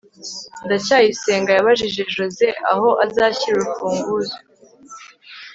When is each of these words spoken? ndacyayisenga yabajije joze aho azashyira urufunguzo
ndacyayisenga 0.65 1.51
yabajije 1.53 2.01
joze 2.15 2.47
aho 2.71 2.89
azashyira 3.05 3.55
urufunguzo 3.59 4.37